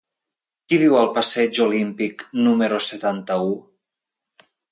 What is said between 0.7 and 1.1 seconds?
Qui viu al